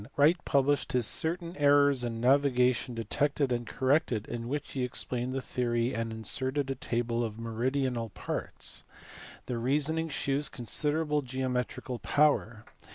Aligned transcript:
In 0.01 0.05
1599 0.15 0.25
Wright 0.25 0.45
published 0.45 0.91
his 0.93 1.05
Certain 1.05 1.55
errors 1.57 2.03
in 2.03 2.19
navigation 2.19 2.95
detected 2.95 3.51
and 3.51 3.67
corrected, 3.67 4.25
in 4.27 4.47
which 4.49 4.71
he 4.71 4.83
explained 4.83 5.31
the 5.33 5.43
theory 5.43 5.93
and 5.93 6.11
inserted 6.11 6.71
a 6.71 6.73
table 6.73 7.23
of 7.23 7.37
meridional 7.37 8.09
parts. 8.09 8.83
The 9.45 9.59
reasoning 9.59 10.09
shews 10.09 10.49
con 10.49 10.65
siderable 10.65 11.23
geometrical 11.23 11.99
power. 11.99 12.65